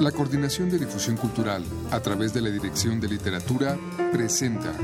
[0.00, 3.78] La Coordinación de Difusión Cultural, a través de la Dirección de Literatura,
[4.12, 4.74] presenta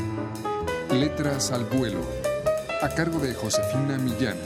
[0.91, 2.01] Letras al Vuelo,
[2.81, 4.39] a cargo de Josefina Millán.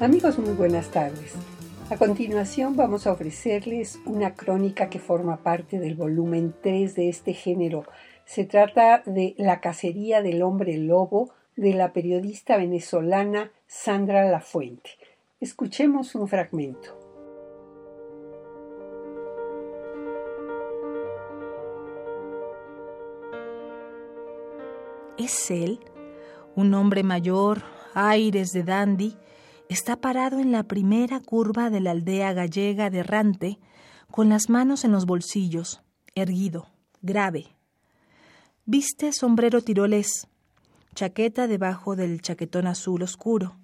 [0.00, 1.34] Amigos, muy buenas tardes.
[1.88, 7.32] A continuación vamos a ofrecerles una crónica que forma parte del volumen 3 de este
[7.32, 7.84] género.
[8.24, 14.99] Se trata de La cacería del hombre lobo de la periodista venezolana Sandra Lafuente.
[15.40, 16.98] Escuchemos un fragmento.
[25.16, 25.80] ¿Es él?
[26.54, 27.62] Un hombre mayor,
[27.94, 29.16] aires de dandy,
[29.70, 33.58] está parado en la primera curva de la aldea gallega de Rante,
[34.10, 35.80] con las manos en los bolsillos,
[36.14, 36.66] erguido,
[37.00, 37.46] grave.
[38.66, 40.26] Viste sombrero tiroles,
[40.94, 43.56] chaqueta debajo del chaquetón azul oscuro,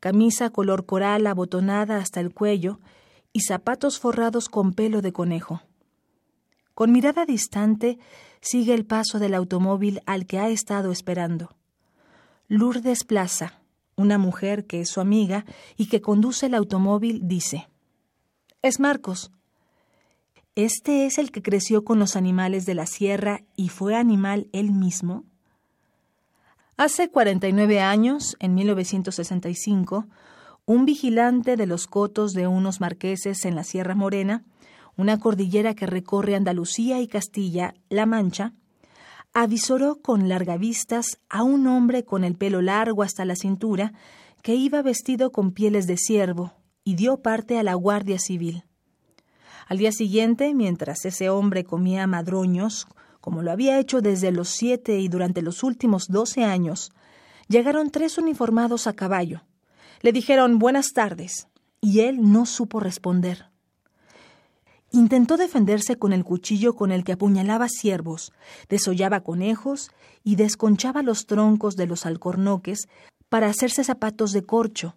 [0.00, 2.80] camisa color coral abotonada hasta el cuello
[3.32, 5.62] y zapatos forrados con pelo de conejo.
[6.74, 7.98] Con mirada distante
[8.40, 11.56] sigue el paso del automóvil al que ha estado esperando.
[12.48, 13.60] Lourdes Plaza,
[13.96, 15.44] una mujer que es su amiga
[15.76, 17.68] y que conduce el automóvil, dice,
[18.62, 19.30] Es Marcos.
[20.56, 24.70] ¿Este es el que creció con los animales de la sierra y fue animal él
[24.72, 25.24] mismo?
[26.76, 30.06] Hace 49 años, en 1965,
[30.66, 34.42] un vigilante de los cotos de unos marqueses en la Sierra Morena,
[34.96, 38.54] una cordillera que recorre Andalucía y Castilla, La Mancha,
[39.32, 43.92] avisoró con largavistas a un hombre con el pelo largo hasta la cintura
[44.42, 48.64] que iba vestido con pieles de ciervo y dio parte a la Guardia Civil.
[49.68, 52.88] Al día siguiente, mientras ese hombre comía madroños
[53.24, 56.92] como lo había hecho desde los siete y durante los últimos doce años,
[57.48, 59.44] llegaron tres uniformados a caballo.
[60.02, 61.48] Le dijeron buenas tardes,
[61.80, 63.46] y él no supo responder.
[64.90, 68.30] Intentó defenderse con el cuchillo con el que apuñalaba ciervos,
[68.68, 69.90] desollaba conejos
[70.22, 72.88] y desconchaba los troncos de los alcornoques
[73.30, 74.96] para hacerse zapatos de corcho,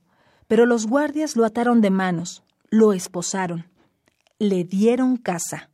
[0.49, 3.67] pero los guardias lo ataron de manos, lo esposaron,
[4.37, 5.69] le dieron caza.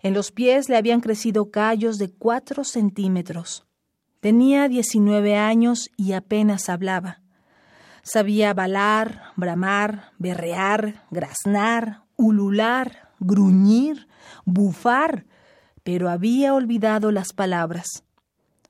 [0.00, 3.66] En los pies le habían crecido callos de cuatro centímetros.
[4.20, 7.20] Tenía diecinueve años y apenas hablaba.
[8.02, 14.08] Sabía balar, bramar, berrear, graznar, ulular, gruñir,
[14.44, 15.26] bufar,
[15.82, 18.04] pero había olvidado las palabras.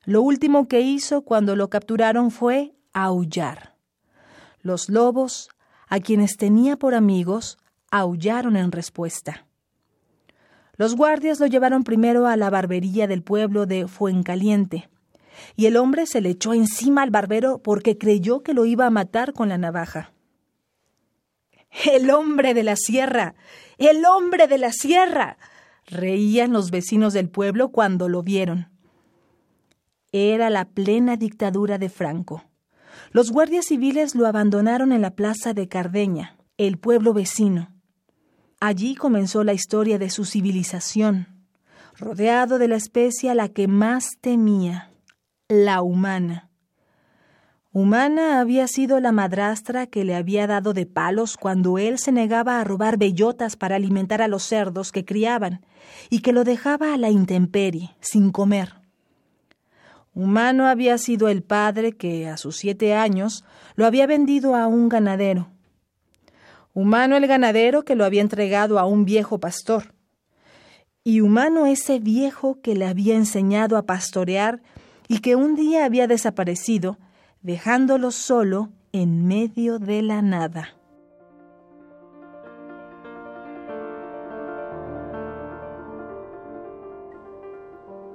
[0.05, 3.75] Lo último que hizo cuando lo capturaron fue aullar.
[4.61, 5.49] Los lobos,
[5.87, 7.57] a quienes tenía por amigos,
[7.91, 9.45] aullaron en respuesta.
[10.79, 14.89] Los guardias lo llevaron primero a la barbería del pueblo de Fuencaliente,
[15.57, 18.89] y el hombre se le echó encima al barbero porque creyó que lo iba a
[18.89, 20.13] matar con la navaja.
[21.91, 23.35] El hombre de la sierra.
[23.77, 25.37] El hombre de la sierra.
[25.85, 28.69] reían los vecinos del pueblo cuando lo vieron.
[30.13, 32.45] Era la plena dictadura de Franco.
[33.11, 37.78] Los guardias civiles lo abandonaron en la plaza de Cardeña, el pueblo vecino.
[38.61, 41.27] Allí comenzó la historia de su civilización,
[41.97, 44.91] rodeado de la especie a la que más temía,
[45.47, 46.49] la humana.
[47.71, 52.59] Humana había sido la madrastra que le había dado de palos cuando él se negaba
[52.59, 55.65] a robar bellotas para alimentar a los cerdos que criaban
[56.09, 58.73] y que lo dejaba a la intemperie, sin comer.
[60.13, 63.45] Humano había sido el padre que, a sus siete años,
[63.75, 65.49] lo había vendido a un ganadero
[66.79, 69.93] humano el ganadero que lo había entregado a un viejo pastor,
[71.03, 74.61] y humano ese viejo que le había enseñado a pastorear
[75.09, 76.97] y que un día había desaparecido,
[77.41, 80.69] dejándolo solo en medio de la nada.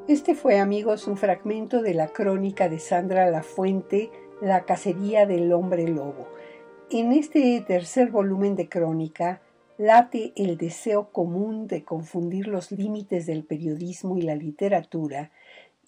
[0.08, 4.10] Este fue, amigos, un fragmento de la crónica de Sandra Lafuente,
[4.40, 6.28] La cacería del hombre lobo.
[6.94, 9.42] En este tercer volumen de crónica
[9.78, 15.32] late el deseo común de confundir los límites del periodismo y la literatura,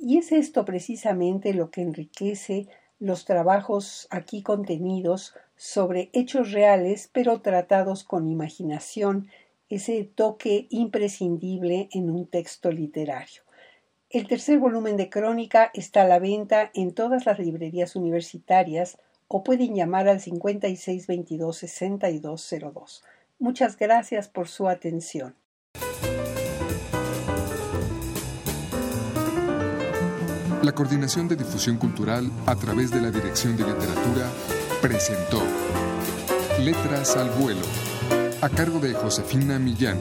[0.00, 2.66] y es esto precisamente lo que enriquece
[2.98, 9.28] los trabajos aquí contenidos sobre hechos reales pero tratados con imaginación,
[9.68, 13.42] ese toque imprescindible en un texto literario.
[14.10, 19.42] El tercer volumen de crónica está a la venta en todas las librerías universitarias o
[19.42, 23.02] pueden llamar al 5622-6202.
[23.38, 25.34] Muchas gracias por su atención.
[30.62, 34.28] La Coordinación de Difusión Cultural a través de la Dirección de Literatura
[34.82, 35.40] presentó
[36.60, 37.62] Letras al vuelo,
[38.40, 39.98] a cargo de Josefina Millán.